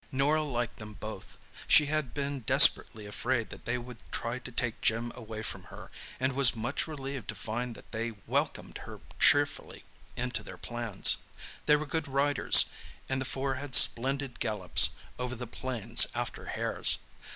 [0.11, 1.37] Norah liked them both.
[1.67, 5.91] She had been desperately afraid that they would try to take Jim away from her,
[6.19, 9.83] and was much relieved to find that they welcomed her cheerfully
[10.15, 11.17] into their plans.
[11.67, 12.65] They were good riders,
[13.07, 16.97] and the four had splendid gallops over the plains after hares.